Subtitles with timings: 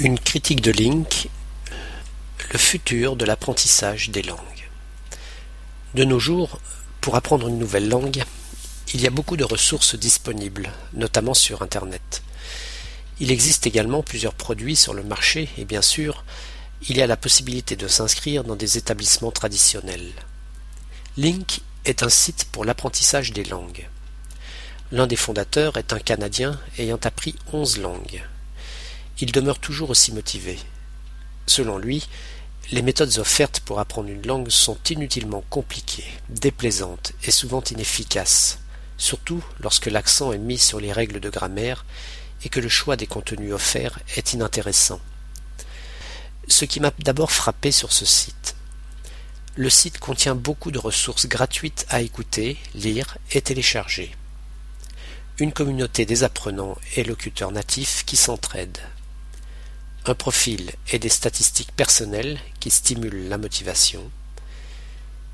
[0.00, 1.28] Une critique de Link,
[2.52, 4.38] le futur de l'apprentissage des langues.
[5.94, 6.60] De nos jours,
[7.00, 8.22] pour apprendre une nouvelle langue,
[8.94, 12.22] il y a beaucoup de ressources disponibles, notamment sur Internet.
[13.18, 16.24] Il existe également plusieurs produits sur le marché et bien sûr,
[16.88, 20.12] il y a la possibilité de s'inscrire dans des établissements traditionnels.
[21.16, 23.88] Link est un site pour l'apprentissage des langues.
[24.92, 28.22] L'un des fondateurs est un Canadien ayant appris onze langues.
[29.20, 30.58] Il demeure toujours aussi motivé.
[31.46, 32.06] Selon lui,
[32.70, 38.60] les méthodes offertes pour apprendre une langue sont inutilement compliquées, déplaisantes et souvent inefficaces,
[38.96, 41.84] surtout lorsque l'accent est mis sur les règles de grammaire
[42.44, 45.00] et que le choix des contenus offerts est inintéressant.
[46.46, 48.54] Ce qui m'a d'abord frappé sur ce site.
[49.56, 54.14] Le site contient beaucoup de ressources gratuites à écouter, lire et télécharger.
[55.38, 58.78] Une communauté des apprenants et locuteurs natifs qui s'entraident.
[60.08, 64.10] Un profil et des statistiques personnelles qui stimulent la motivation.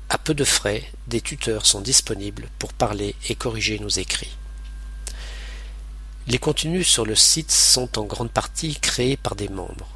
[0.09, 4.35] À peu de frais, des tuteurs sont disponibles pour parler et corriger nos écrits.
[6.27, 9.89] Les contenus sur le site sont en grande partie créés par des membres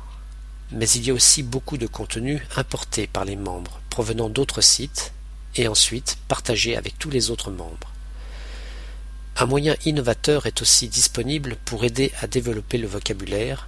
[0.72, 5.12] mais il y a aussi beaucoup de contenus importés par les membres provenant d'autres sites
[5.56, 7.92] et ensuite partagés avec tous les autres membres.
[9.38, 13.68] Un moyen innovateur est aussi disponible pour aider à développer le vocabulaire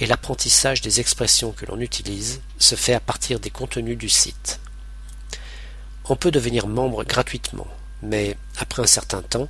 [0.00, 4.58] et l'apprentissage des expressions que l'on utilise se fait à partir des contenus du site.
[6.06, 7.68] On peut devenir membre gratuitement,
[8.02, 9.48] mais après un certain temps,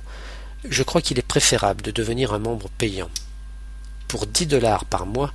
[0.69, 3.09] je crois qu'il est préférable de devenir un membre payant.
[4.09, 5.33] Pour 10 dollars par mois,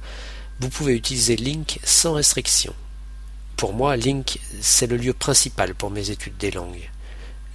[0.61, 2.75] vous pouvez utiliser Link sans restriction.
[3.57, 6.91] Pour moi, Link, c'est le lieu principal pour mes études des langues.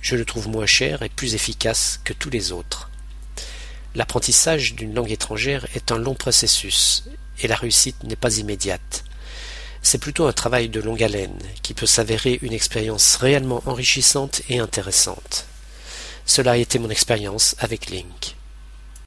[0.01, 2.89] Je le trouve moins cher et plus efficace que tous les autres.
[3.93, 7.03] L'apprentissage d'une langue étrangère est un long processus
[7.42, 9.03] et la réussite n'est pas immédiate.
[9.81, 14.59] C'est plutôt un travail de longue haleine qui peut s'avérer une expérience réellement enrichissante et
[14.59, 15.47] intéressante.
[16.25, 18.35] Cela a été mon expérience avec Link.